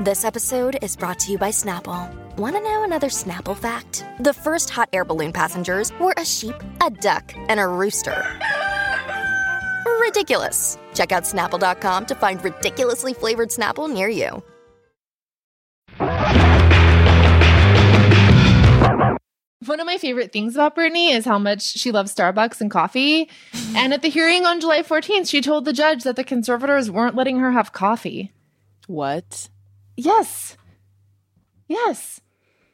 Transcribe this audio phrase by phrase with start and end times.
[0.00, 2.10] This episode is brought to you by Snapple.
[2.38, 4.02] Want to know another Snapple fact?
[4.20, 8.24] The first hot air balloon passengers were a sheep, a duck, and a rooster.
[10.00, 10.78] Ridiculous.
[10.94, 14.42] Check out snapple.com to find ridiculously flavored Snapple near you.
[19.66, 23.28] One of my favorite things about Britney is how much she loves Starbucks and coffee.
[23.76, 27.16] and at the hearing on July 14th, she told the judge that the conservators weren't
[27.16, 28.32] letting her have coffee.
[28.86, 29.50] What?
[30.04, 30.56] Yes.
[31.68, 32.20] Yes.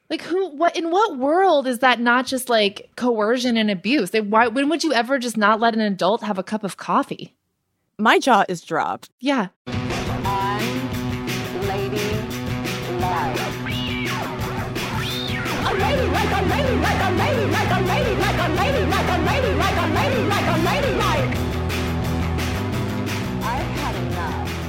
[0.08, 4.14] Like who what in what world is that not just like coercion and abuse?
[4.14, 6.76] Like why when would you ever just not let an adult have a cup of
[6.76, 7.34] coffee?
[7.98, 9.10] My jaw is dropped.
[9.20, 9.48] Yeah.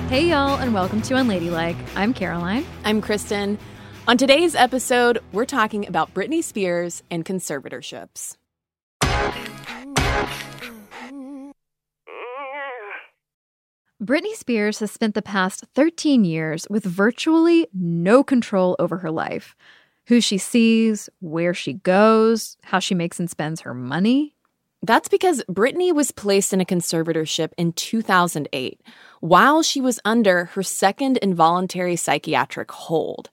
[0.10, 1.76] Hey, y'all, and welcome to Unladylike.
[1.94, 2.66] I'm Caroline.
[2.86, 3.60] I'm Kristen.
[4.08, 8.38] On today's episode, we're talking about Britney Spears and conservatorships.
[14.02, 19.58] Britney Spears has spent the past 13 years with virtually no control over her life
[20.08, 24.37] who she sees, where she goes, how she makes and spends her money.
[24.84, 28.82] That's because Britney was placed in a conservatorship in 2008
[29.20, 33.30] while she was under her second involuntary psychiatric hold.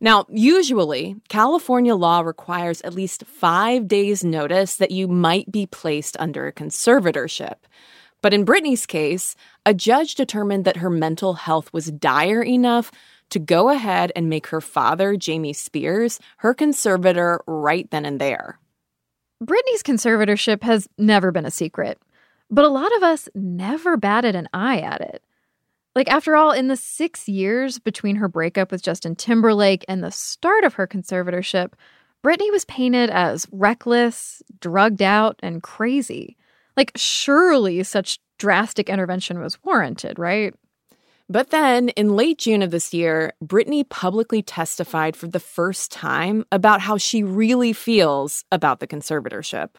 [0.00, 6.16] Now, usually, California law requires at least five days' notice that you might be placed
[6.18, 7.54] under a conservatorship.
[8.20, 12.90] But in Britney's case, a judge determined that her mental health was dire enough
[13.30, 18.58] to go ahead and make her father, Jamie Spears, her conservator right then and there.
[19.42, 21.98] Britney's conservatorship has never been a secret,
[22.50, 25.22] but a lot of us never batted an eye at it.
[25.94, 30.10] Like, after all, in the six years between her breakup with Justin Timberlake and the
[30.10, 31.72] start of her conservatorship,
[32.24, 36.36] Britney was painted as reckless, drugged out, and crazy.
[36.76, 40.54] Like, surely such drastic intervention was warranted, right?
[41.28, 46.44] But then, in late June of this year, Britney publicly testified for the first time
[46.52, 49.70] about how she really feels about the conservatorship.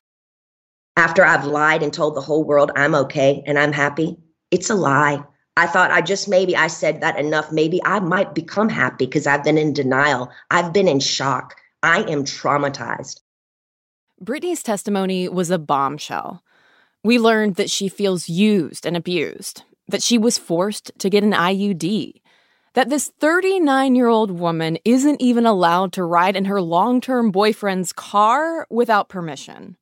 [0.95, 4.17] After I've lied and told the whole world I'm okay and I'm happy,
[4.51, 5.23] it's a lie.
[5.55, 7.51] I thought I just maybe I said that enough.
[7.51, 10.31] Maybe I might become happy because I've been in denial.
[10.49, 11.55] I've been in shock.
[11.83, 13.19] I am traumatized.
[14.23, 16.43] Britney's testimony was a bombshell.
[17.03, 21.31] We learned that she feels used and abused, that she was forced to get an
[21.31, 22.21] IUD,
[22.73, 27.31] that this 39 year old woman isn't even allowed to ride in her long term
[27.31, 29.77] boyfriend's car without permission.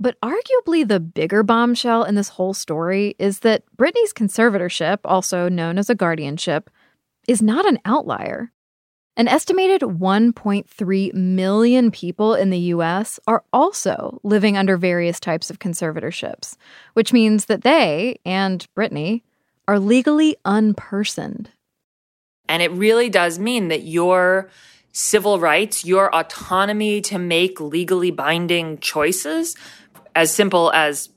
[0.00, 5.76] But arguably the bigger bombshell in this whole story is that Britney's conservatorship, also known
[5.76, 6.70] as a guardianship,
[7.26, 8.52] is not an outlier.
[9.18, 15.58] An estimated 1.3 million people in the US are also living under various types of
[15.58, 16.56] conservatorships,
[16.94, 19.22] which means that they, and Britney
[19.66, 21.48] are legally unpersoned.
[22.48, 24.50] And it really does mean that your
[24.92, 29.56] civil rights, your autonomy to make legally binding choices,
[30.14, 31.08] as simple as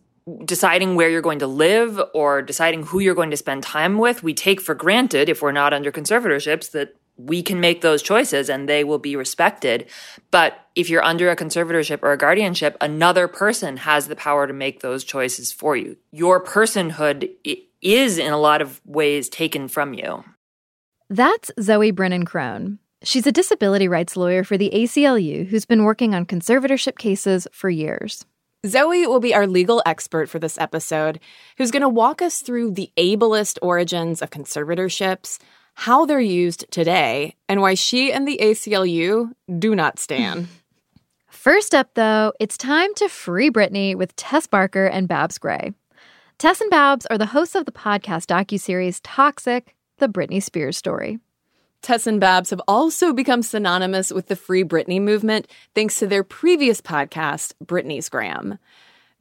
[0.44, 4.24] deciding where you're going to live or deciding who you're going to spend time with,
[4.24, 6.96] we take for granted, if we're not under conservatorships, that
[7.26, 9.88] we can make those choices and they will be respected.
[10.32, 14.54] But if you're under a conservatorship or a guardianship, another person has the power to
[14.54, 15.98] make those choices for you.
[16.12, 17.30] Your personhood
[17.82, 20.24] is, in a lot of ways, taken from you.
[21.10, 22.78] That's Zoe Brennan-Krohn.
[23.04, 27.70] She's a disability rights lawyer for the ACLU who's been working on conservatorship cases for
[27.70, 28.26] years.
[28.64, 31.20] Zoe will be our legal expert for this episode,
[31.58, 35.40] who's going to walk us through the ableist origins of conservatorships,
[35.74, 40.48] how they're used today, and why she and the ACLU do not stand.
[41.30, 45.74] First up, though, it's time to free Britney with Tess Barker and Babs Gray.
[46.38, 51.20] Tess and Babs are the hosts of the podcast docuseries Toxic: The Britney Spears Story.
[51.82, 56.24] Tess and Babs have also become synonymous with the Free Britney movement thanks to their
[56.24, 58.60] previous podcast, Britney's Gram.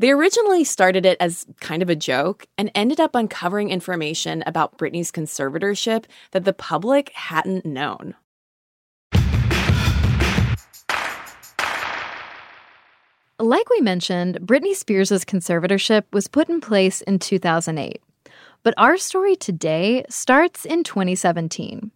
[0.01, 4.79] They originally started it as kind of a joke and ended up uncovering information about
[4.79, 8.15] Britney's conservatorship that the public hadn't known.
[13.39, 18.01] Like we mentioned, Britney Spears' conservatorship was put in place in 2008.
[18.63, 21.91] But our story today starts in 2017.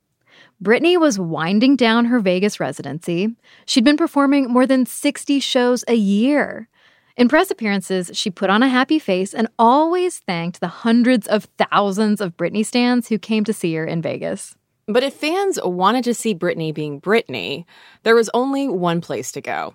[0.63, 3.35] Britney was winding down her Vegas residency.
[3.65, 6.69] She'd been performing more than 60 shows a year.
[7.17, 11.47] In press appearances, she put on a happy face and always thanked the hundreds of
[11.59, 14.57] thousands of Britney stans who came to see her in Vegas.
[14.87, 17.67] But if fans wanted to see Britney being Britney,
[18.03, 19.75] there was only one place to go.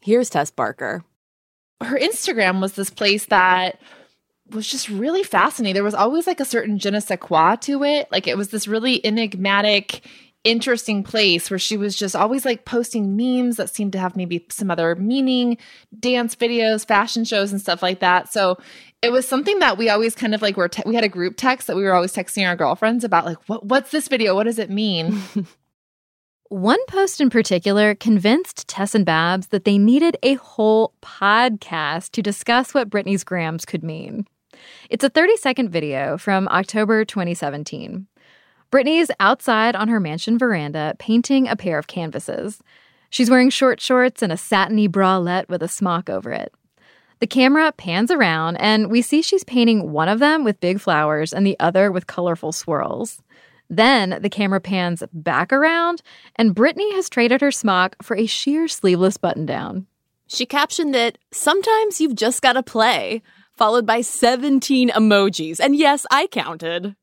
[0.00, 1.04] Here's Tess Barker.
[1.82, 3.80] Her Instagram was this place that
[4.50, 5.74] was just really fascinating.
[5.74, 8.06] There was always like a certain je ne sais quoi to it.
[8.12, 10.06] Like it was this really enigmatic,
[10.46, 14.46] interesting place where she was just always like posting memes that seemed to have maybe
[14.48, 15.58] some other meaning,
[15.98, 18.32] dance videos, fashion shows, and stuff like that.
[18.32, 18.56] So
[19.02, 21.34] it was something that we always kind of like were, te- we had a group
[21.36, 24.34] text that we were always texting our girlfriends about like, what, what's this video?
[24.36, 25.20] What does it mean?
[26.48, 32.22] One post in particular convinced Tess and Babs that they needed a whole podcast to
[32.22, 34.28] discuss what Britney's grams could mean.
[34.88, 38.06] It's a 30 second video from October 2017.
[38.70, 42.60] Britney's outside on her mansion veranda painting a pair of canvases.
[43.10, 46.52] She's wearing short shorts and a satiny bralette with a smock over it.
[47.20, 51.32] The camera pans around, and we see she's painting one of them with big flowers
[51.32, 53.22] and the other with colorful swirls.
[53.70, 56.02] Then the camera pans back around,
[56.36, 59.86] and Britney has traded her smock for a sheer sleeveless button down.
[60.26, 63.22] She captioned it, Sometimes you've just got to play,
[63.56, 65.58] followed by 17 emojis.
[65.58, 66.96] And yes, I counted.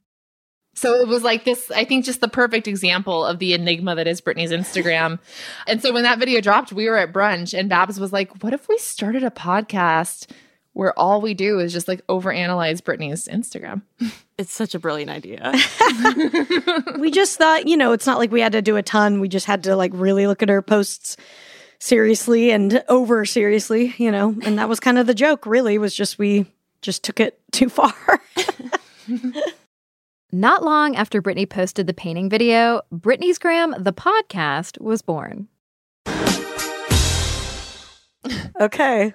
[0.73, 4.07] So it was like this, I think just the perfect example of the enigma that
[4.07, 5.19] is Britney's Instagram.
[5.67, 8.53] and so when that video dropped, we were at brunch and Babs was like, what
[8.53, 10.31] if we started a podcast
[10.73, 13.83] where all we do is just like overanalyze Britney's Instagram?
[14.35, 15.53] It's such a brilliant idea.
[16.99, 19.19] we just thought, you know, it's not like we had to do a ton.
[19.19, 21.17] We just had to like really look at her posts
[21.77, 24.35] seriously and over seriously, you know.
[24.43, 26.47] And that was kind of the joke, really, was just we
[26.81, 27.93] just took it too far.
[30.35, 35.47] Not long after Britney posted the painting video, Britney's Gram, the podcast, was born.
[38.59, 39.13] okay.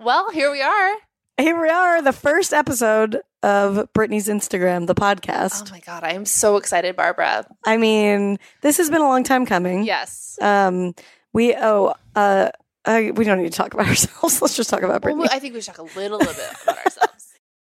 [0.00, 0.94] Well, here we are.
[1.38, 5.70] Here we are, the first episode of Britney's Instagram, the podcast.
[5.70, 7.44] Oh my God, I am so excited, Barbara.
[7.66, 9.82] I mean, this has been a long time coming.
[9.82, 10.38] Yes.
[10.40, 10.94] Um,
[11.32, 12.50] we, oh, uh,
[12.84, 14.40] I, we don't need to talk about ourselves.
[14.40, 15.18] Let's just talk about Britney.
[15.18, 17.17] Well, I think we should talk a little, little bit about ourselves.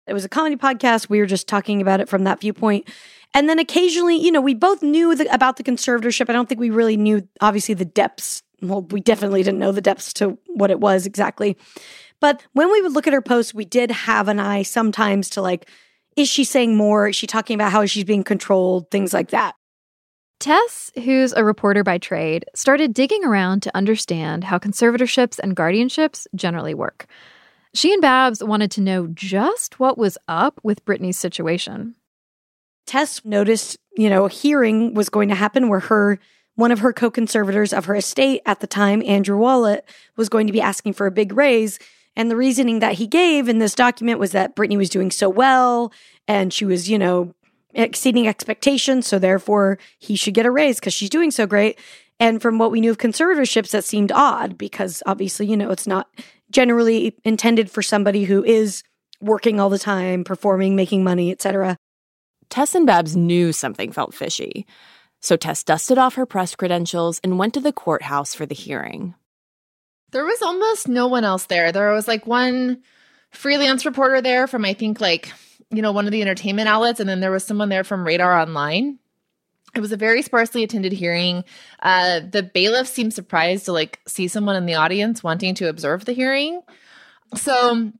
[0.07, 1.09] It was a comedy podcast.
[1.09, 2.87] We were just talking about it from that viewpoint.
[3.33, 6.29] And then occasionally, you know, we both knew the, about the conservatorship.
[6.29, 8.41] I don't think we really knew, obviously, the depths.
[8.61, 11.57] Well, we definitely didn't know the depths to what it was exactly.
[12.19, 15.41] But when we would look at her posts, we did have an eye sometimes to
[15.41, 15.69] like,
[16.15, 17.09] is she saying more?
[17.09, 18.89] Is she talking about how she's being controlled?
[18.89, 19.55] Things like that.
[20.39, 26.27] Tess, who's a reporter by trade, started digging around to understand how conservatorships and guardianships
[26.35, 27.07] generally work.
[27.73, 31.95] She and Babs wanted to know just what was up with Britney's situation.
[32.85, 36.19] Tess noticed, you know, a hearing was going to happen where her
[36.55, 40.53] one of her co-conservators of her estate at the time, Andrew Wallet, was going to
[40.53, 41.77] be asking for a big raise.
[42.15, 45.29] And the reasoning that he gave in this document was that Britney was doing so
[45.29, 45.93] well
[46.27, 47.35] and she was, you know,
[47.75, 49.05] exceeding expectations.
[49.05, 51.77] So therefore, he should get a raise because she's doing so great.
[52.19, 55.85] And from what we knew of conservatorships, that seemed odd because obviously, you know, it's
[55.85, 56.09] not
[56.51, 58.83] generally intended for somebody who is
[59.19, 61.77] working all the time, performing, making money, etc.
[62.49, 64.65] Tess and Babs knew something felt fishy.
[65.21, 69.15] So Tess dusted off her press credentials and went to the courthouse for the hearing.
[70.11, 71.71] There was almost no one else there.
[71.71, 72.81] There was like one
[73.31, 75.33] freelance reporter there from, I think, like,
[75.69, 76.99] you know, one of the entertainment outlets.
[76.99, 78.99] And then there was someone there from Radar Online.
[79.75, 81.43] It was a very sparsely attended hearing.
[81.81, 86.05] Uh, the bailiff seemed surprised to like see someone in the audience wanting to observe
[86.05, 86.61] the hearing.
[87.35, 87.91] So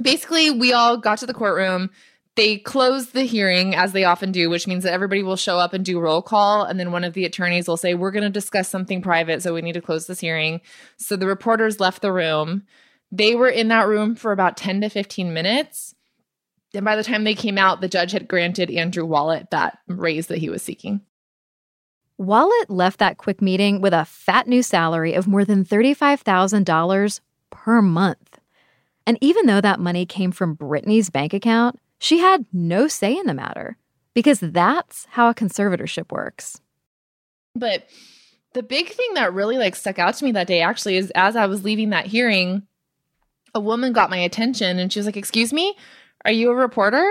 [0.00, 1.90] basically, we all got to the courtroom.
[2.36, 5.72] They closed the hearing as they often do, which means that everybody will show up
[5.72, 6.64] and do roll call.
[6.64, 9.54] And then one of the attorneys will say, We're going to discuss something private, so
[9.54, 10.60] we need to close this hearing.
[10.98, 12.64] So the reporters left the room.
[13.10, 15.95] They were in that room for about 10 to 15 minutes.
[16.76, 20.26] And by the time they came out, the judge had granted Andrew Wallet that raise
[20.28, 21.00] that he was seeking.
[22.18, 27.82] Wallet left that quick meeting with a fat new salary of more than $35,000 per
[27.82, 28.38] month.
[29.06, 33.26] And even though that money came from Britney's bank account, she had no say in
[33.26, 33.76] the matter
[34.14, 36.60] because that's how a conservatorship works.
[37.54, 37.88] But
[38.54, 41.36] the big thing that really like stuck out to me that day actually is as
[41.36, 42.66] I was leaving that hearing,
[43.54, 45.76] a woman got my attention and she was like, "Excuse me,
[46.26, 47.04] are you a reporter?"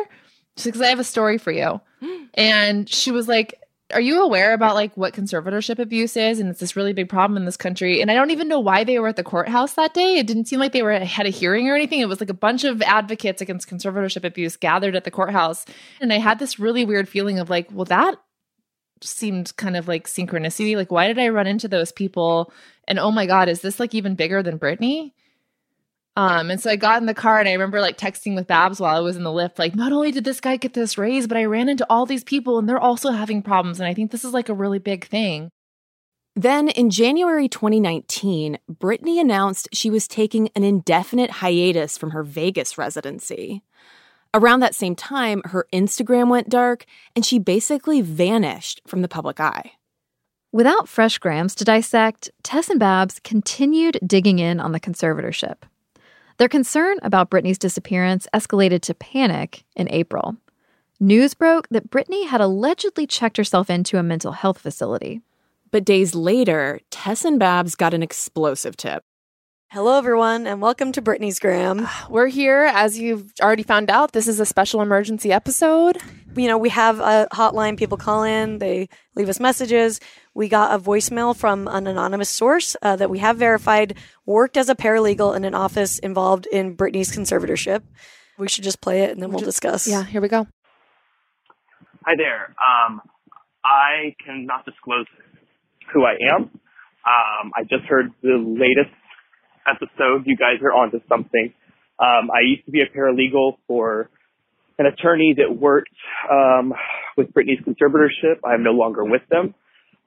[0.57, 1.81] She's like, "I have a story for you."
[2.35, 3.59] and she was like,
[3.93, 6.39] are you aware about like what conservatorship abuse is?
[6.39, 8.01] And it's this really big problem in this country.
[8.01, 10.17] And I don't even know why they were at the courthouse that day.
[10.17, 11.99] It didn't seem like they were had a hearing or anything.
[11.99, 15.65] It was like a bunch of advocates against conservatorship abuse gathered at the courthouse.
[16.01, 18.15] And I had this really weird feeling of like, well, that
[19.01, 20.75] seemed kind of like synchronicity.
[20.75, 22.51] Like, why did I run into those people?
[22.87, 25.13] And oh my God, is this like even bigger than Britney?
[26.17, 28.79] Um, and so I got in the car and I remember like texting with Babs
[28.79, 31.27] while I was in the Lyft, like, not only did this guy get this raise,
[31.27, 33.79] but I ran into all these people and they're also having problems.
[33.79, 35.49] And I think this is like a really big thing.
[36.37, 42.77] Then in January 2019, Britney announced she was taking an indefinite hiatus from her Vegas
[42.77, 43.61] residency.
[44.33, 49.39] Around that same time, her Instagram went dark and she basically vanished from the public
[49.39, 49.73] eye.
[50.51, 55.63] Without fresh grams to dissect, Tess and Babs continued digging in on the conservatorship.
[56.37, 60.35] Their concern about Britney's disappearance escalated to panic in April.
[60.99, 65.21] News broke that Britney had allegedly checked herself into a mental health facility.
[65.71, 69.05] But days later, Tess and Babs got an explosive tip.
[69.69, 71.87] Hello, everyone, and welcome to Britney's Gram.
[72.09, 74.11] We're here, as you've already found out.
[74.11, 75.97] This is a special emergency episode.
[76.35, 77.77] You know, we have a hotline.
[77.77, 80.01] People call in, they leave us messages.
[80.35, 84.67] We got a voicemail from an anonymous source uh, that we have verified worked as
[84.67, 87.83] a paralegal in an office involved in Britney's conservatorship.
[88.37, 89.87] We should just play it and then we'll discuss.
[89.87, 90.45] Yeah, here we go.
[92.05, 92.53] Hi there.
[92.59, 93.01] Um,
[93.63, 95.05] I cannot disclose
[95.93, 96.43] who I am.
[96.43, 98.93] Um, I just heard the latest
[99.65, 100.23] episode.
[100.25, 101.53] You guys are onto something.
[101.97, 104.09] Um, I used to be a paralegal for
[104.77, 105.95] an attorney that worked
[106.29, 106.73] um,
[107.15, 108.39] with Britney's conservatorship.
[108.43, 109.55] I'm no longer with them.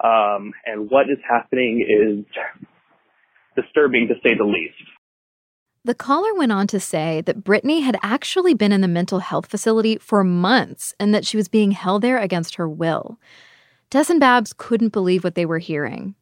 [0.03, 2.25] Um, and what is happening is
[3.57, 4.75] disturbing to say the least.
[5.85, 9.47] The caller went on to say that Britney had actually been in the mental health
[9.47, 13.19] facility for months and that she was being held there against her will.
[13.91, 16.15] Tess and Babs couldn't believe what they were hearing.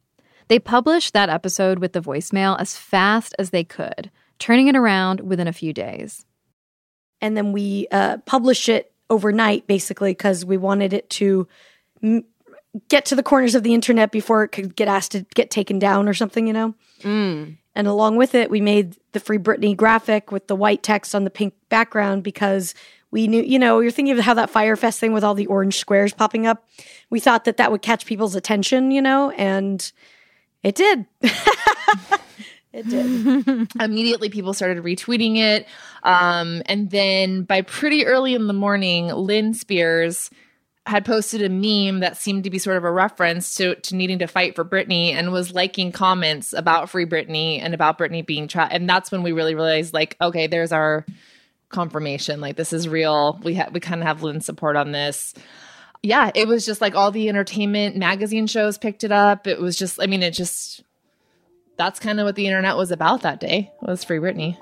[0.47, 5.19] They published that episode with the voicemail as fast as they could, turning it around
[5.19, 6.25] within a few days.
[7.19, 11.47] And then we uh, published it overnight, basically, because we wanted it to
[12.01, 12.23] m-
[12.89, 15.79] get to the corners of the internet before it could get asked to get taken
[15.79, 16.75] down or something, you know?
[17.01, 17.57] Mm.
[17.75, 21.23] And along with it, we made the Free Britney graphic with the white text on
[21.23, 22.73] the pink background because
[23.11, 25.45] we knew, you know, you're thinking of how that Fyre Fest thing with all the
[25.47, 26.67] orange squares popping up.
[27.09, 29.89] We thought that that would catch people's attention, you know, and
[30.63, 31.05] it did.
[32.73, 33.71] it did.
[33.79, 35.67] Immediately, people started retweeting it.
[36.03, 40.29] Um, and then by pretty early in the morning, Lynn Spears
[40.87, 44.19] had posted a meme that seemed to be sort of a reference to, to needing
[44.19, 48.47] to fight for Britney and was liking comments about Free Britney and about Britney being
[48.47, 48.71] trapped.
[48.71, 51.05] And that's when we really realized, like, okay, there's our
[51.67, 52.39] confirmation.
[52.39, 53.37] Like, this is real.
[53.43, 55.33] We ha- we kind of have Lynn's support on this.
[56.01, 59.45] Yeah, it was just like all the entertainment magazine shows picked it up.
[59.45, 60.83] It was just, I mean, it just,
[61.75, 64.57] that's kind of what the internet was about that day was Free Britney.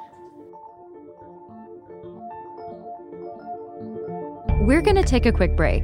[4.66, 5.84] We're going to take a quick break.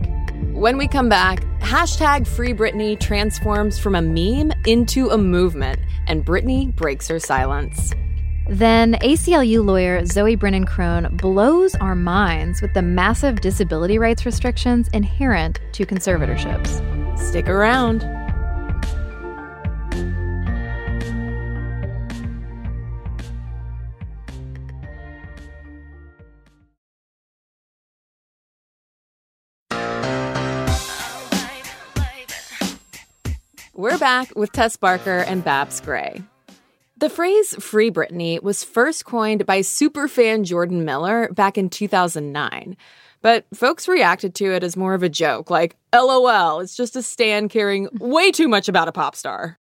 [0.62, 6.24] When we come back, hashtag Free Britney transforms from a meme into a movement, and
[6.24, 7.96] Britney breaks her silence.
[8.48, 15.60] Then ACLU lawyer Zoe Brennan-Krohn blows our minds with the massive disability rights restrictions inherent
[15.72, 17.18] to conservatorships.
[17.18, 18.02] Stick around.
[33.82, 36.22] We're back with Tess Barker and Babs Gray.
[36.98, 42.78] The phrase Free Britney was first coined by superfan Jordan Miller back in 2009.
[43.24, 47.02] But folks reacted to it as more of a joke, like, LOL, it's just a
[47.02, 49.58] stan caring way too much about a pop star.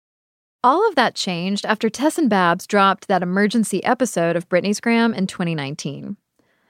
[0.63, 5.15] All of that changed after Tess and Babs dropped that emergency episode of Britney's Gram
[5.15, 6.15] in 2019.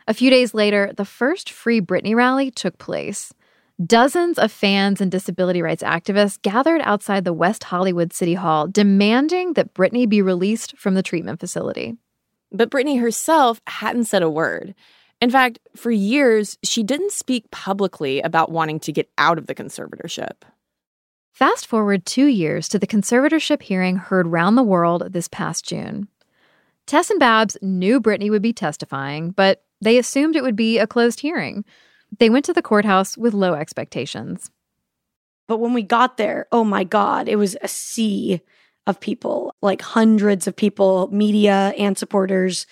[0.07, 3.33] A few days later, the first Free Britney rally took place.
[3.83, 9.53] Dozens of fans and disability rights activists gathered outside the West Hollywood City Hall demanding
[9.53, 11.97] that Britney be released from the treatment facility.
[12.51, 14.75] But Britney herself hadn't said a word.
[15.21, 19.55] In fact, for years, she didn't speak publicly about wanting to get out of the
[19.55, 20.43] conservatorship.
[21.31, 26.07] Fast forward two years to the conservatorship hearing heard round the world this past June.
[26.87, 30.87] Tess and Babs knew Britney would be testifying, but they assumed it would be a
[30.87, 31.63] closed hearing.
[32.19, 34.51] They went to the courthouse with low expectations.
[35.47, 38.41] But when we got there, oh my God, it was a sea
[38.87, 42.65] of people, like hundreds of people, media and supporters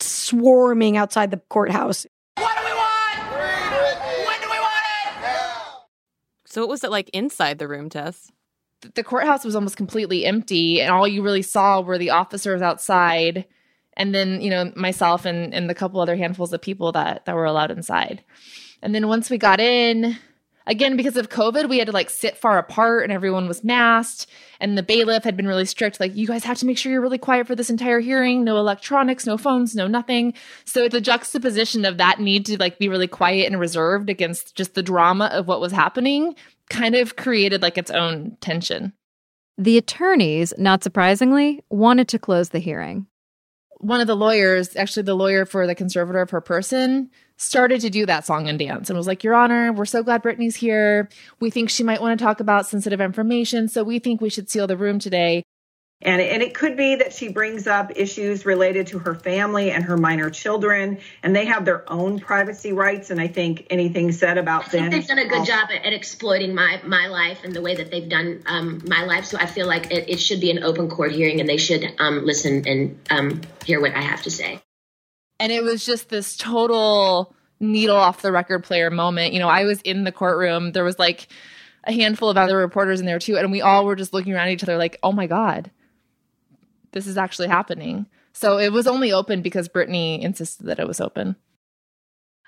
[0.00, 2.06] swarming outside the courthouse.
[2.36, 3.18] What do we want?
[4.24, 5.86] What do we want?
[6.46, 8.30] So what was it like inside the room, Tess?
[8.94, 13.46] The courthouse was almost completely empty, and all you really saw were the officers outside,
[13.96, 17.36] and then you know myself and and the couple other handfuls of people that that
[17.36, 18.24] were allowed inside.
[18.82, 20.18] And then once we got in,
[20.66, 24.26] again because of covid we had to like sit far apart and everyone was masked.
[24.60, 27.00] And the bailiff had been really strict like you guys have to make sure you're
[27.00, 28.44] really quiet for this entire hearing.
[28.44, 30.34] No electronics no phones no nothing.
[30.64, 34.74] So the juxtaposition of that need to like be really quiet and reserved against just
[34.74, 36.34] the drama of what was happening
[36.70, 38.92] kind of created like its own tension.
[39.58, 43.06] The attorneys not surprisingly wanted to close the hearing.
[43.78, 47.10] One of the lawyers actually the lawyer for the conservator of her person
[47.42, 50.22] started to do that song and dance and was like, Your Honor, we're so glad
[50.22, 51.08] Britney's here.
[51.40, 53.68] We think she might want to talk about sensitive information.
[53.68, 55.42] So we think we should seal the room today.
[56.04, 59.84] And, and it could be that she brings up issues related to her family and
[59.84, 63.10] her minor children, and they have their own privacy rights.
[63.10, 65.84] And I think anything said about I think them, they've done a good job at,
[65.84, 69.26] at, exploiting my my life and the way that they've done um, my life.
[69.26, 71.94] So I feel like it, it, should be an open court hearing, and they should
[72.00, 74.60] um, listen and um, hear what I have to say.
[75.42, 79.32] And it was just this total needle off the record player moment.
[79.32, 80.70] You know, I was in the courtroom.
[80.70, 81.26] There was like
[81.82, 83.36] a handful of other reporters in there too.
[83.36, 85.72] And we all were just looking around each other like, oh my God,
[86.92, 88.06] this is actually happening.
[88.32, 91.34] So it was only open because Britney insisted that it was open.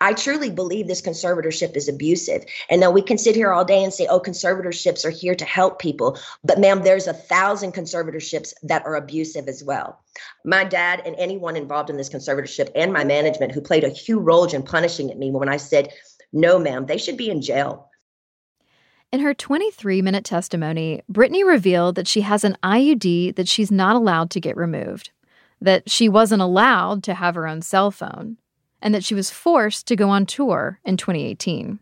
[0.01, 2.45] I truly believe this conservatorship is abusive.
[2.69, 5.45] And now we can sit here all day and say, oh, conservatorships are here to
[5.45, 6.19] help people.
[6.43, 10.01] But, ma'am, there's a thousand conservatorships that are abusive as well.
[10.45, 14.23] My dad and anyone involved in this conservatorship and my management who played a huge
[14.23, 15.91] role in punishing me when I said,
[16.33, 17.89] no, ma'am, they should be in jail.
[19.13, 23.95] In her 23 minute testimony, Britney revealed that she has an IUD that she's not
[23.95, 25.13] allowed to get removed,
[25.61, 28.39] that she wasn't allowed to have her own cell phone
[28.85, 31.81] and that she was forced to go on tour in 2018.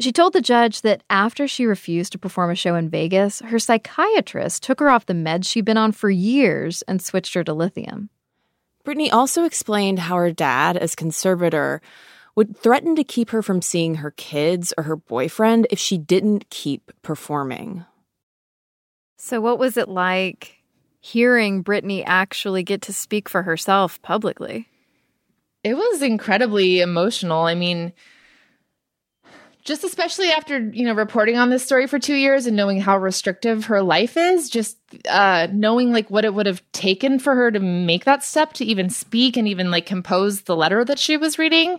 [0.00, 3.58] She told the judge that after she refused to perform a show in Vegas, her
[3.58, 7.52] psychiatrist took her off the meds she'd been on for years and switched her to
[7.52, 8.08] lithium.
[8.84, 11.82] Britney also explained how her dad, as conservator,
[12.36, 16.48] would threaten to keep her from seeing her kids or her boyfriend if she didn't
[16.48, 17.84] keep performing.
[19.18, 20.54] So, what was it like
[21.00, 24.67] hearing Britney actually get to speak for herself publicly?
[25.68, 27.42] It was incredibly emotional.
[27.42, 27.92] I mean,
[29.62, 32.96] just especially after, you know, reporting on this story for 2 years and knowing how
[32.96, 34.78] restrictive her life is, just
[35.10, 38.64] uh knowing like what it would have taken for her to make that step to
[38.64, 41.78] even speak and even like compose the letter that she was reading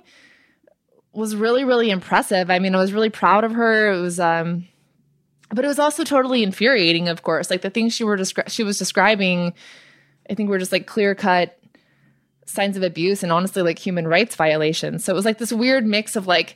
[1.14, 2.52] was really really impressive.
[2.52, 3.92] I mean, I was really proud of her.
[3.92, 4.68] It was um
[5.52, 7.50] but it was also totally infuriating, of course.
[7.50, 9.56] Like the things she were descri- she was describing
[10.30, 11.59] I think were just like clear cut
[12.50, 15.04] signs of abuse and honestly like human rights violations.
[15.04, 16.56] So it was like this weird mix of like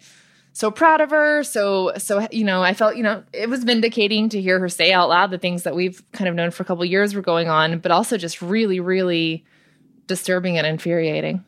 [0.52, 4.30] so proud of her, so so you know, I felt, you know, it was vindicating
[4.30, 6.66] to hear her say out loud the things that we've kind of known for a
[6.66, 9.46] couple years were going on, but also just really really
[10.08, 11.44] disturbing and infuriating.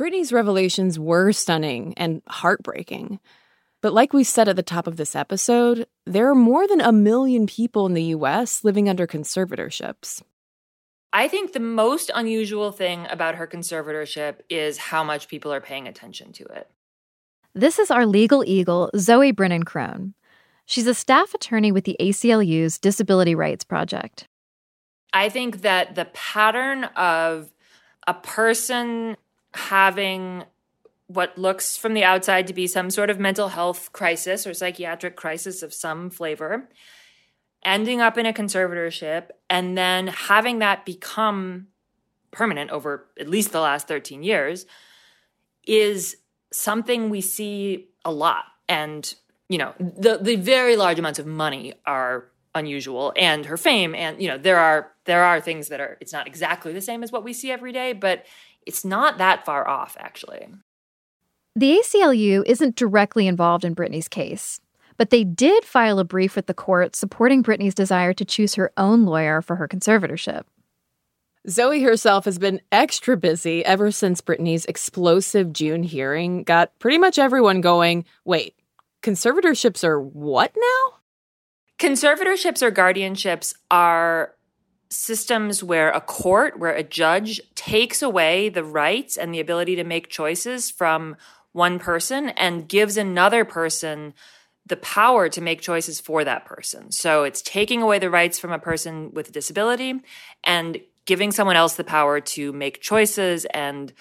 [0.00, 3.18] Britney's revelations were stunning and heartbreaking.
[3.82, 6.92] But like we said at the top of this episode, there are more than a
[6.92, 10.22] million people in the US living under conservatorships.
[11.16, 15.88] I think the most unusual thing about her conservatorship is how much people are paying
[15.88, 16.70] attention to it.
[17.54, 20.12] This is our legal eagle, Zoe Brennan-Krohn.
[20.66, 24.28] She's a staff attorney with the ACLU's Disability Rights Project.
[25.14, 27.50] I think that the pattern of
[28.06, 29.16] a person
[29.54, 30.44] having
[31.06, 35.16] what looks from the outside to be some sort of mental health crisis or psychiatric
[35.16, 36.68] crisis of some flavor
[37.66, 41.66] ending up in a conservatorship and then having that become
[42.30, 44.64] permanent over at least the last 13 years
[45.66, 46.16] is
[46.52, 48.44] something we see a lot.
[48.68, 49.14] And
[49.48, 54.20] you know the the very large amounts of money are unusual and her fame and
[54.20, 57.12] you know there are there are things that are it's not exactly the same as
[57.12, 58.24] what we see every day but
[58.66, 60.48] it's not that far off actually.
[61.54, 64.60] The ACLU isn't directly involved in Britney's case
[64.96, 68.72] but they did file a brief with the court supporting Britney's desire to choose her
[68.76, 70.44] own lawyer for her conservatorship.
[71.48, 77.18] Zoe herself has been extra busy ever since Britney's explosive June hearing got pretty much
[77.18, 78.54] everyone going, wait,
[79.02, 80.98] conservatorships are what now?
[81.78, 84.34] Conservatorships or guardianships are
[84.90, 89.84] systems where a court, where a judge takes away the rights and the ability to
[89.84, 91.16] make choices from
[91.52, 94.14] one person and gives another person
[94.66, 96.90] the power to make choices for that person.
[96.90, 99.94] So it's taking away the rights from a person with a disability
[100.42, 103.92] and giving someone else the power to make choices and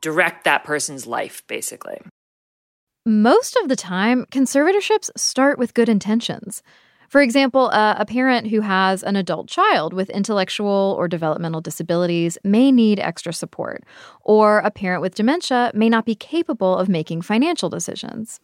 [0.00, 1.98] direct that person's life, basically.
[3.04, 6.62] most of the time, conservatorships start with good intentions.
[7.08, 12.36] For example, uh, a parent who has an adult child with intellectual or developmental disabilities
[12.42, 13.84] may need extra support,
[14.22, 18.40] or a parent with dementia may not be capable of making financial decisions.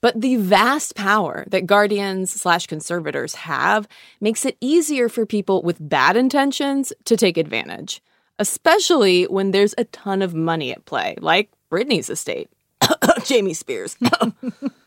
[0.00, 3.88] But the vast power that guardians slash conservators have
[4.20, 8.02] makes it easier for people with bad intentions to take advantage,
[8.38, 12.50] especially when there's a ton of money at play, like Britney's estate.
[13.24, 13.96] Jamie Spears.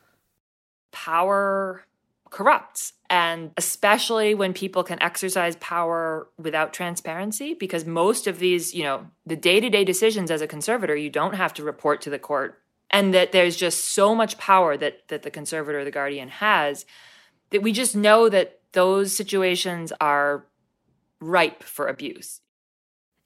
[0.92, 1.86] power
[2.30, 2.94] corrupts.
[3.10, 9.08] And especially when people can exercise power without transparency, because most of these, you know,
[9.26, 12.20] the day to day decisions as a conservator, you don't have to report to the
[12.20, 12.62] court.
[12.92, 16.86] And that there's just so much power that, that the conservator or the guardian has
[17.52, 20.46] that we just know that those situations are
[21.20, 22.42] ripe for abuse.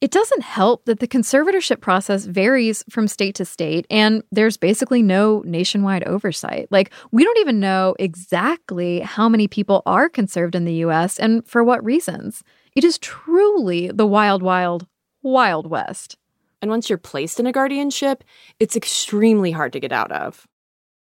[0.04, 5.02] It doesn't help that the conservatorship process varies from state to state, and there's basically
[5.02, 6.68] no nationwide oversight.
[6.72, 11.48] Like, we don't even know exactly how many people are conserved in the US and
[11.48, 12.44] for what reasons.
[12.76, 14.88] It is truly the wild, wild,
[15.22, 16.18] wild west.
[16.64, 18.24] And once you're placed in a guardianship,
[18.58, 20.48] it's extremely hard to get out of.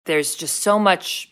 [0.06, 1.32] There's just so much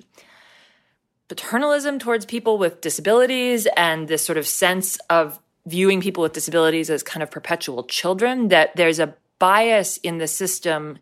[1.30, 6.92] paternalism towards people with disabilities and this sort of sense of viewing people with disabilities
[6.92, 11.00] as kind of perpetual children, that there's a bias in the system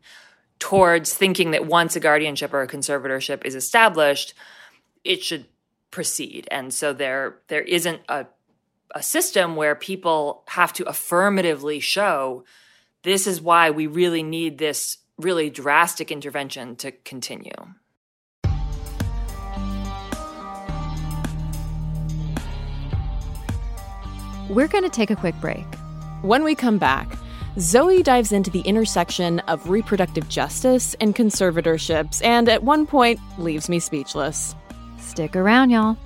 [0.60, 4.36] towards thinking that once a guardianship or a conservatorship is established,
[5.04, 5.48] it should
[5.92, 6.48] proceed.
[6.50, 8.28] And so there there isn't a
[8.96, 12.46] a system where people have to affirmatively show
[13.08, 17.54] this is why we really need this really drastic intervention to continue.
[24.50, 25.66] We're going to take a quick break.
[26.22, 27.08] When we come back,
[27.58, 33.70] Zoe dives into the intersection of reproductive justice and conservatorships, and at one point leaves
[33.70, 34.54] me speechless.
[35.00, 35.98] Stick around, y'all.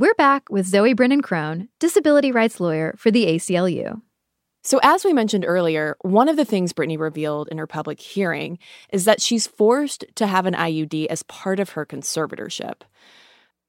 [0.00, 4.00] We're back with Zoe Brennan-Krohn, disability rights lawyer for the ACLU.
[4.64, 8.58] So, as we mentioned earlier, one of the things Britney revealed in her public hearing
[8.94, 12.80] is that she's forced to have an IUD as part of her conservatorship.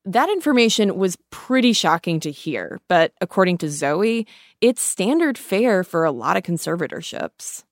[0.05, 4.25] That information was pretty shocking to hear, but according to Zoe,
[4.61, 7.65] it's standard fare for a lot of conservatorships.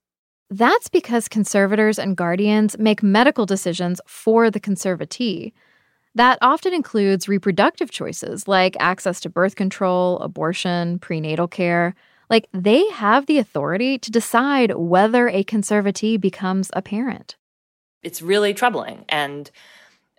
[0.49, 5.53] That's because conservators and guardians make medical decisions for the conservatee.
[6.15, 11.95] That often includes reproductive choices like access to birth control, abortion, prenatal care.
[12.29, 17.35] Like they have the authority to decide whether a conservatee becomes a parent.
[18.03, 19.05] It's really troubling.
[19.07, 19.49] And,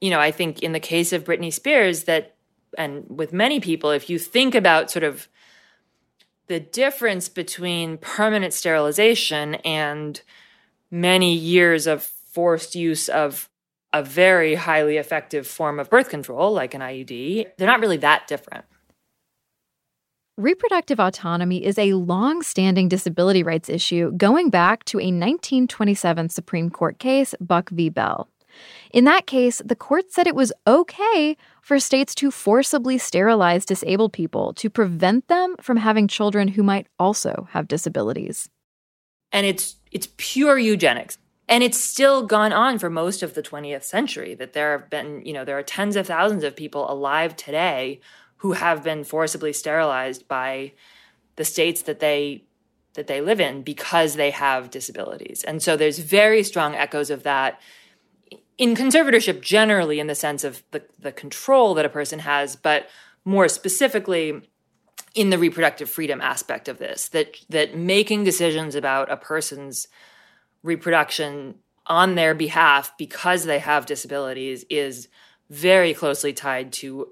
[0.00, 2.36] you know, I think in the case of Britney Spears, that,
[2.78, 5.28] and with many people, if you think about sort of
[6.46, 10.22] the difference between permanent sterilization and
[10.90, 13.49] many years of forced use of
[13.92, 18.26] a very highly effective form of birth control, like an IUD, they're not really that
[18.26, 18.64] different.
[20.36, 26.70] Reproductive autonomy is a long standing disability rights issue going back to a 1927 Supreme
[26.70, 27.90] Court case, Buck v.
[27.90, 28.28] Bell.
[28.92, 34.12] In that case, the court said it was okay for states to forcibly sterilize disabled
[34.12, 38.48] people to prevent them from having children who might also have disabilities.
[39.32, 41.18] And it's it's pure eugenics.
[41.50, 45.26] And it's still gone on for most of the 20th century that there have been,
[45.26, 48.00] you know, there are tens of thousands of people alive today
[48.36, 50.72] who have been forcibly sterilized by
[51.34, 52.44] the states that they
[52.94, 55.44] that they live in because they have disabilities.
[55.44, 57.60] And so there's very strong echoes of that
[58.58, 62.88] in conservatorship generally in the sense of the, the control that a person has, but
[63.24, 64.42] more specifically
[65.14, 69.88] in the reproductive freedom aspect of this, that that making decisions about a person's
[70.62, 75.08] reproduction on their behalf because they have disabilities is
[75.48, 77.08] very closely tied to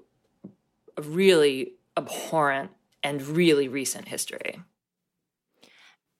[0.97, 2.71] a really abhorrent
[3.03, 4.61] and really recent history.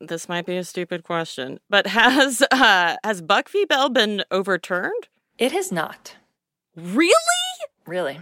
[0.01, 3.65] This might be a stupid question, but has uh, has Buck v.
[3.65, 5.07] Bell been overturned?
[5.37, 6.15] It has not.
[6.75, 7.13] Really?
[7.85, 8.19] Really.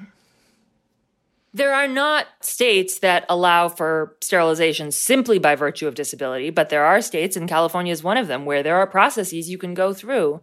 [1.58, 6.86] There are not states that allow for sterilization simply by virtue of disability, but there
[6.86, 9.92] are states, and California is one of them, where there are processes you can go
[9.92, 10.42] through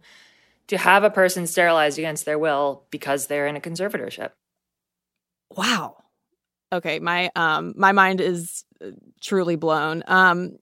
[0.67, 4.31] to have a person sterilized against their will because they're in a conservatorship.
[5.55, 6.03] Wow.
[6.73, 8.87] Okay, my um my mind is uh,
[9.21, 10.03] truly blown.
[10.07, 10.57] Um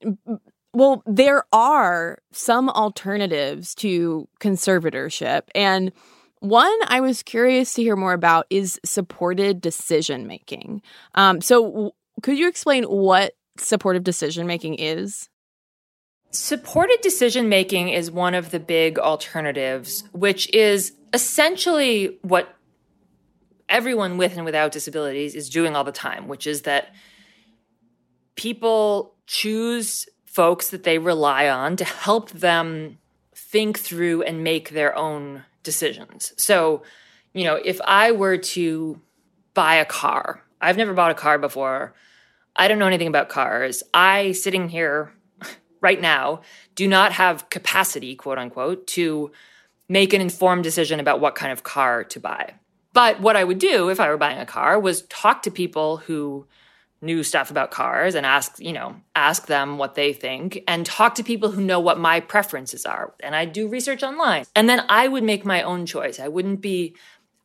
[0.72, 5.90] well, there are some alternatives to conservatorship and
[6.44, 10.82] one I was curious to hear more about is supported decision making.
[11.14, 11.90] Um, so, w-
[12.22, 15.28] could you explain what supportive decision making is?
[16.30, 22.54] Supported decision making is one of the big alternatives, which is essentially what
[23.68, 26.94] everyone with and without disabilities is doing all the time, which is that
[28.36, 32.98] people choose folks that they rely on to help them
[33.54, 36.32] think through and make their own decisions.
[36.36, 36.82] So,
[37.34, 39.00] you know, if I were to
[39.54, 41.94] buy a car, I've never bought a car before.
[42.56, 43.84] I don't know anything about cars.
[43.94, 45.12] I, sitting here
[45.80, 46.40] right now,
[46.74, 49.30] do not have capacity, quote unquote, to
[49.88, 52.54] make an informed decision about what kind of car to buy.
[52.92, 55.98] But what I would do if I were buying a car was talk to people
[55.98, 56.48] who
[57.02, 61.14] knew stuff about cars and ask, you know, ask them what they think and talk
[61.16, 63.14] to people who know what my preferences are.
[63.20, 64.44] And I do research online.
[64.56, 66.18] And then I would make my own choice.
[66.18, 66.96] I wouldn't be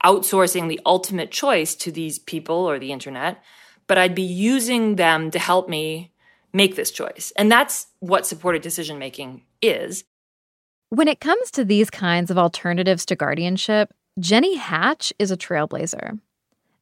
[0.04, 3.44] outsourcing the ultimate choice to these people or the internet,
[3.88, 6.14] but I'd be using them to help me
[6.54, 7.34] make this choice.
[7.36, 10.04] And that's what supported decision making is.
[10.90, 16.20] When it comes to these kinds of alternatives to guardianship, Jenny Hatch is a trailblazer.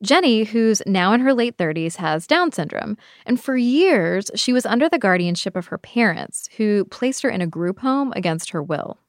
[0.04, 4.66] Jenny, who's now in her late 30s, has Down syndrome, and for years she was
[4.66, 8.62] under the guardianship of her parents, who placed her in a group home against her
[8.62, 9.00] will.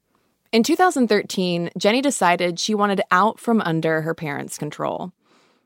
[0.51, 5.13] In 2013, Jenny decided she wanted out from under her parents' control.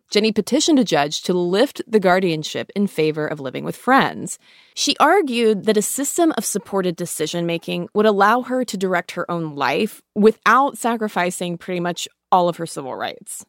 [0.09, 4.37] Jenny petitioned a judge to lift the guardianship in favor of living with friends.
[4.75, 9.29] She argued that a system of supported decision making would allow her to direct her
[9.31, 13.45] own life without sacrificing pretty much all of her civil rights.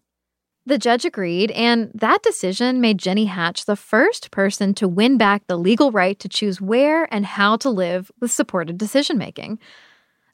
[0.66, 5.46] The judge agreed, and that decision made Jenny Hatch the first person to win back
[5.46, 9.58] the legal right to choose where and how to live with supported decision making.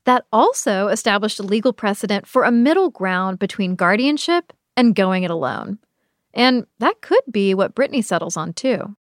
[0.05, 5.31] That also established a legal precedent for a middle ground between guardianship and going it
[5.33, 5.79] alone.
[6.33, 8.97] And that could be what Britney settles on too.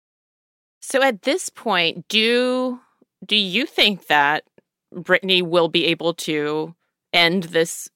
[0.80, 2.80] So at this point, do
[3.24, 4.44] do you think that
[4.92, 6.74] Britney will be able to
[7.12, 7.88] end this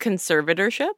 [0.00, 0.94] conservatorship?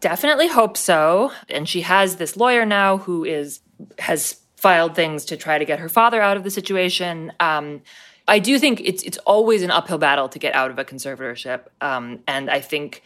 [0.00, 1.32] Definitely hope so.
[1.48, 3.60] And she has this lawyer now who is
[3.98, 7.32] has filed things to try to get her father out of the situation.
[7.40, 7.82] Um,
[8.26, 11.62] I do think it's it's always an uphill battle to get out of a conservatorship,
[11.80, 13.02] um, and I think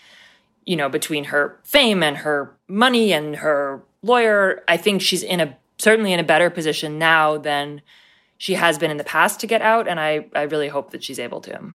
[0.67, 5.41] you know between her fame and her money and her lawyer, I think she's in
[5.41, 7.83] a certainly in a better position now than
[8.37, 11.05] she has been in the past to get out, and I I really hope that
[11.05, 11.73] she's able to.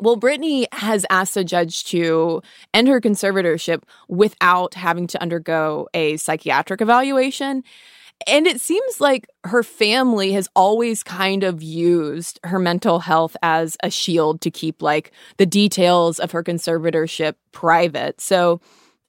[0.00, 2.42] Well, Britney has asked the judge to
[2.74, 7.62] end her conservatorship without having to undergo a psychiatric evaluation.
[8.26, 13.76] And it seems like her family has always kind of used her mental health as
[13.82, 18.20] a shield to keep like the details of her conservatorship private.
[18.20, 18.60] So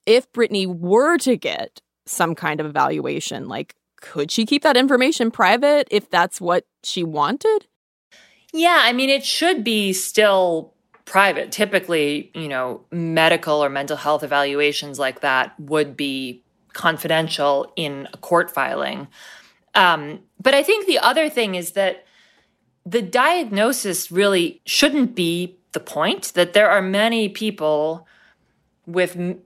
[0.06, 5.32] if Britney were to get some kind of evaluation, like could she keep that information
[5.32, 7.68] private if that's what she wanted?
[8.54, 10.74] Yeah, I mean, it should be still
[11.06, 11.52] private.
[11.52, 18.18] Typically, you know, medical or mental health evaluations like that would be confidential in a
[18.18, 19.08] court filing.
[19.76, 22.06] Um, but I think the other thing is that
[22.86, 28.08] the diagnosis really shouldn't be the point, that there are many people
[28.86, 29.42] with m-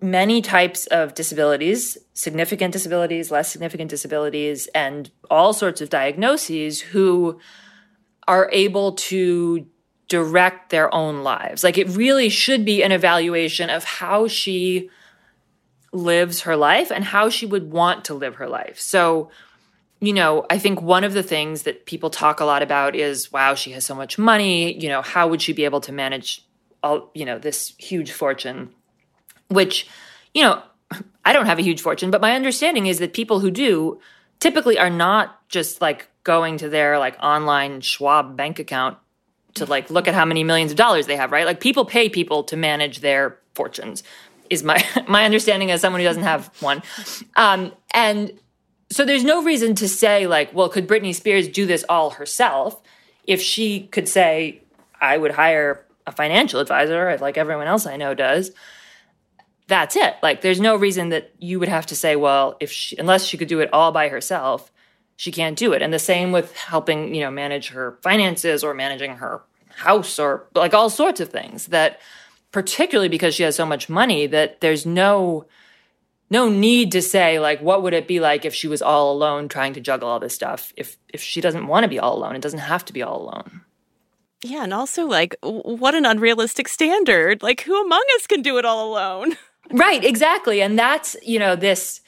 [0.00, 7.38] many types of disabilities, significant disabilities, less significant disabilities, and all sorts of diagnoses who
[8.28, 9.66] are able to
[10.06, 11.64] direct their own lives.
[11.64, 14.90] Like it really should be an evaluation of how she
[15.92, 18.78] lives her life and how she would want to live her life.
[18.78, 19.30] So,
[20.00, 23.32] you know, I think one of the things that people talk a lot about is
[23.32, 26.44] wow, she has so much money, you know, how would she be able to manage
[26.82, 28.70] all, you know, this huge fortune
[29.48, 29.88] which,
[30.34, 30.62] you know,
[31.24, 33.98] I don't have a huge fortune, but my understanding is that people who do
[34.40, 38.98] typically are not just like going to their like online Schwab bank account
[39.54, 41.46] to like look at how many millions of dollars they have, right?
[41.46, 44.02] Like people pay people to manage their fortunes.
[44.50, 46.82] Is my my understanding as someone who doesn't have one,
[47.36, 48.32] um, and
[48.90, 52.80] so there's no reason to say like, well, could Britney Spears do this all herself?
[53.24, 54.62] If she could say,
[55.00, 58.50] I would hire a financial advisor, like everyone else I know does.
[59.68, 60.16] That's it.
[60.22, 63.36] Like, there's no reason that you would have to say, well, if she, unless she
[63.38, 64.72] could do it all by herself,
[65.16, 65.82] she can't do it.
[65.82, 69.42] And the same with helping, you know, manage her finances or managing her
[69.78, 72.00] house or like all sorts of things that
[72.50, 75.46] particularly because she has so much money that there's no
[76.30, 79.48] no need to say like what would it be like if she was all alone
[79.48, 82.34] trying to juggle all this stuff if if she doesn't want to be all alone
[82.34, 83.62] it doesn't have to be all alone
[84.42, 87.42] Yeah, and also like what an unrealistic standard.
[87.42, 89.36] Like who among us can do it all alone?
[89.72, 90.62] Right, exactly.
[90.62, 92.00] And that's, you know, this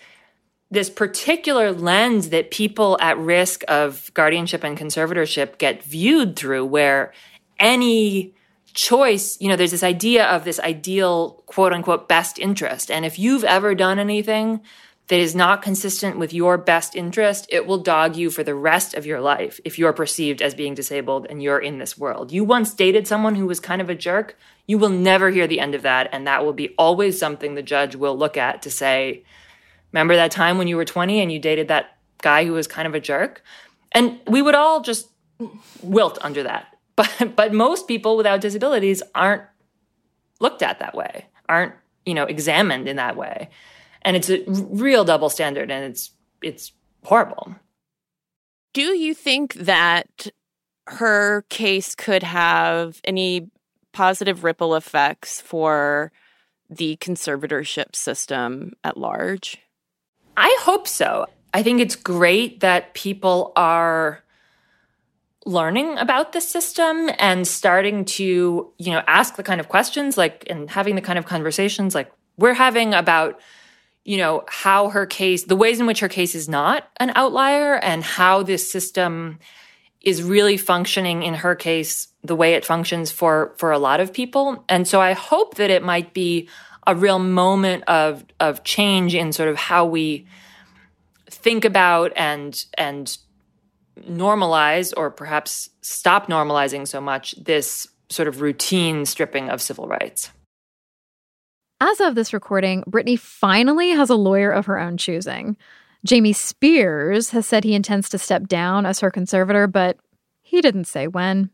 [0.73, 7.13] this particular lens that people at risk of guardianship and conservatorship get viewed through where
[7.59, 8.33] any
[8.73, 12.89] choice, you know, there's this idea of this ideal quote unquote best interest.
[12.89, 14.61] And if you've ever done anything
[15.11, 18.95] that is not consistent with your best interest, it will dog you for the rest
[18.95, 22.31] of your life if you're perceived as being disabled and you're in this world.
[22.31, 25.59] You once dated someone who was kind of a jerk, you will never hear the
[25.59, 26.11] end of that.
[26.13, 29.25] And that will be always something the judge will look at to say,
[29.91, 32.87] remember that time when you were 20 and you dated that guy who was kind
[32.87, 33.43] of a jerk?
[33.91, 35.09] And we would all just
[35.83, 36.67] wilt under that.
[36.97, 39.45] But, but most people without disabilities aren't
[40.39, 41.73] looked at that way, aren't,
[42.05, 43.49] you know, examined in that way
[44.03, 46.73] and it's a real double standard and it's it's
[47.05, 47.55] horrible.
[48.73, 50.29] Do you think that
[50.87, 53.49] her case could have any
[53.93, 56.13] positive ripple effects for
[56.69, 59.59] the conservatorship system at large?
[60.37, 61.27] I hope so.
[61.53, 64.23] I think it's great that people are
[65.45, 70.45] learning about the system and starting to you know ask the kind of questions like
[70.51, 73.41] and having the kind of conversations like we're having about
[74.05, 77.75] you know, how her case, the ways in which her case is not an outlier
[77.77, 79.39] and how this system
[80.01, 84.13] is really functioning in her case the way it functions for for a lot of
[84.13, 84.65] people.
[84.69, 86.49] And so I hope that it might be
[86.87, 90.27] a real moment of of change in sort of how we
[91.27, 93.17] think about and and
[94.09, 100.31] normalize or perhaps stop normalizing so much this sort of routine stripping of civil rights.
[101.83, 105.57] As of this recording, Britney finally has a lawyer of her own choosing.
[106.05, 109.97] Jamie Spears has said he intends to step down as her conservator, but
[110.43, 111.49] he didn't say when.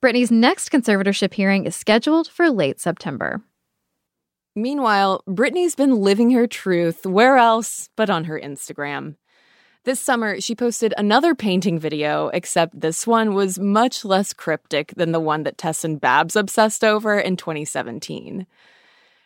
[0.00, 3.42] Britney's next conservatorship hearing is scheduled for late September.
[4.54, 9.16] Meanwhile, Britney's been living her truth where else but on her Instagram.
[9.84, 15.10] This summer, she posted another painting video, except this one was much less cryptic than
[15.10, 18.46] the one that Tess and Babs obsessed over in 2017.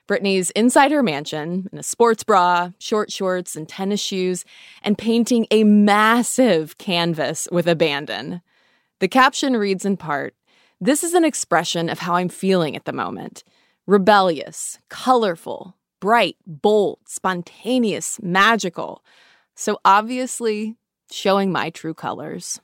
[0.06, 4.44] Britney's inside her mansion in a sports bra, short shorts, and tennis shoes,
[4.82, 8.40] and painting a massive canvas with abandon.
[9.00, 10.34] The caption reads in part
[10.80, 13.42] This is an expression of how I'm feeling at the moment
[13.86, 19.04] rebellious, colorful, bright, bold, spontaneous, magical.
[19.54, 20.76] So obviously,
[21.10, 22.60] showing my true colors.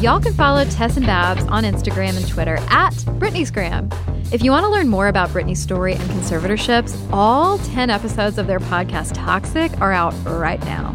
[0.00, 3.92] Y'all can follow Tess and Babs on Instagram and Twitter at Britney'sGram.
[4.32, 8.46] If you want to learn more about Britney's story and conservatorships, all 10 episodes of
[8.46, 10.94] their podcast Toxic are out right now.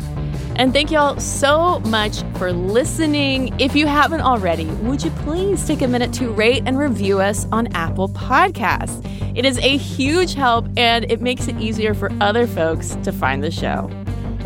[0.56, 3.60] And thank y'all so much for listening.
[3.60, 7.46] If you haven't already, would you please take a minute to rate and review us
[7.52, 9.06] on Apple Podcasts?
[9.38, 13.44] It is a huge help and it makes it easier for other folks to find
[13.44, 13.89] the show.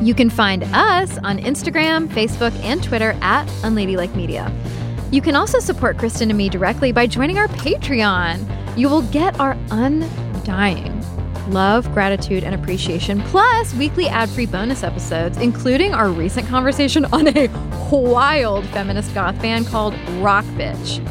[0.02, 4.52] You can find us on Instagram, Facebook, and Twitter at Unladylike Media.
[5.12, 8.78] You can also support Cristen and me directly by joining our Patreon.
[8.78, 10.98] You will get our undying
[11.50, 17.28] love, gratitude, and appreciation, plus weekly ad free bonus episodes, including our recent conversation on
[17.30, 17.48] a
[17.92, 21.06] wild feminist goth band called Rock Bitch.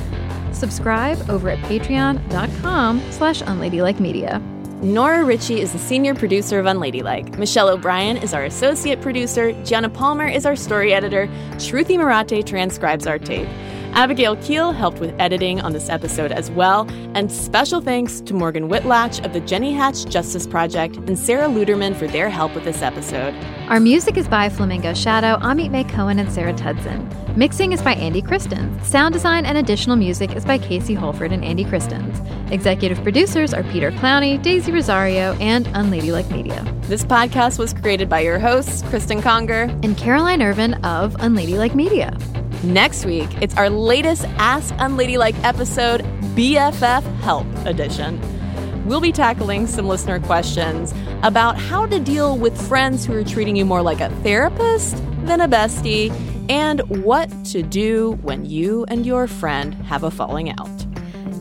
[0.54, 4.42] Subscribe over at patreon.com slash unladylike media.
[4.82, 7.38] Nora Ritchie is the senior producer of Unladylike.
[7.38, 9.52] Michelle O'Brien is our associate producer.
[9.64, 11.28] Gianna Palmer is our story editor.
[11.52, 13.48] Truthy Marate transcribes our tape.
[13.96, 16.86] Abigail Keel helped with editing on this episode as well.
[17.14, 21.96] And special thanks to Morgan Whitlatch of the Jenny Hatch Justice Project and Sarah Luderman
[21.96, 23.34] for their help with this episode.
[23.70, 27.10] Our music is by Flamingo Shadow, Amit May Cohen, and Sarah Tudzin.
[27.38, 28.86] Mixing is by Andy Christens.
[28.86, 32.20] Sound design and additional music is by Casey Holford and Andy Christens.
[32.52, 36.62] Executive producers are Peter Clowney, Daisy Rosario, and Unladylike Media.
[36.82, 42.14] This podcast was created by your hosts, Cristen Conger and Caroline Ervin of Unladylike Media.
[42.62, 46.02] Next week, it's our latest Ask Unladylike episode,
[46.34, 48.20] BFF Help Edition.
[48.86, 53.56] We'll be tackling some listener questions about how to deal with friends who are treating
[53.56, 54.96] you more like a therapist
[55.26, 56.10] than a bestie
[56.48, 60.86] and what to do when you and your friend have a falling out.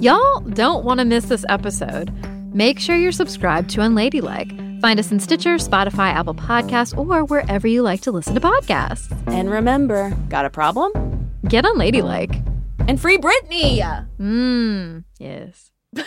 [0.02, 2.12] Y'all don't want to miss this episode.
[2.54, 4.65] Make sure you're subscribed to Unladylike.
[4.82, 9.12] Find us in Stitcher, Spotify, Apple Podcasts, or wherever you like to listen to podcasts.
[9.28, 11.32] And remember, got a problem?
[11.48, 12.42] Get Unladylike.
[12.88, 14.08] And free Britney!
[14.20, 15.72] Mmm, yes.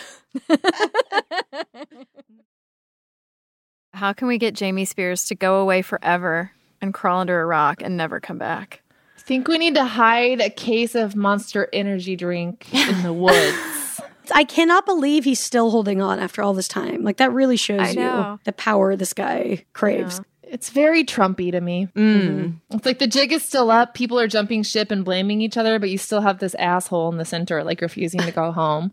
[3.93, 6.51] How can we get Jamie Spears to go away forever
[6.81, 8.81] and crawl under a rock and never come back?
[9.17, 13.57] I think we need to hide a case of monster energy drink in the woods.
[14.33, 17.03] I cannot believe he's still holding on after all this time.
[17.03, 20.21] Like that really shows you the power this guy craves.
[20.43, 21.87] It's very Trumpy to me.
[21.95, 22.55] Mm.
[22.71, 23.93] It's like the jig is still up.
[23.93, 27.17] People are jumping ship and blaming each other, but you still have this asshole in
[27.17, 28.91] the center, like refusing to go home.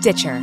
[0.00, 0.42] Stitcher.